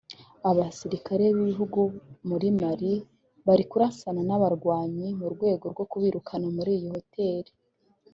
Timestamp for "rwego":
5.33-5.65